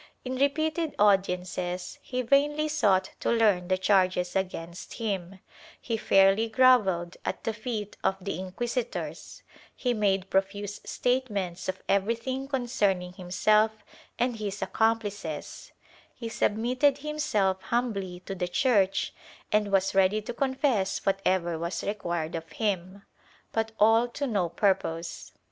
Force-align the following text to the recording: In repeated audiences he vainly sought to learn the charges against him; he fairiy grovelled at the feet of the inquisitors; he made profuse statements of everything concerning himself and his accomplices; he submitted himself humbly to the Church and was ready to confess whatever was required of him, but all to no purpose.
In 0.25 0.35
repeated 0.37 0.95
audiences 0.97 1.99
he 2.01 2.23
vainly 2.23 2.67
sought 2.67 3.11
to 3.19 3.29
learn 3.29 3.67
the 3.67 3.77
charges 3.77 4.35
against 4.35 4.93
him; 4.95 5.37
he 5.79 5.95
fairiy 5.95 6.51
grovelled 6.51 7.17
at 7.23 7.43
the 7.43 7.53
feet 7.53 7.97
of 8.03 8.15
the 8.19 8.39
inquisitors; 8.39 9.43
he 9.75 9.93
made 9.93 10.27
profuse 10.31 10.81
statements 10.85 11.69
of 11.69 11.83
everything 11.87 12.47
concerning 12.47 13.13
himself 13.13 13.85
and 14.17 14.37
his 14.37 14.63
accomplices; 14.63 15.71
he 16.15 16.27
submitted 16.29 16.97
himself 16.97 17.61
humbly 17.61 18.21
to 18.25 18.33
the 18.33 18.47
Church 18.47 19.13
and 19.51 19.71
was 19.71 19.93
ready 19.93 20.19
to 20.19 20.33
confess 20.33 21.05
whatever 21.05 21.59
was 21.59 21.83
required 21.83 22.33
of 22.33 22.51
him, 22.53 23.03
but 23.51 23.71
all 23.79 24.07
to 24.07 24.25
no 24.25 24.49
purpose. 24.49 25.31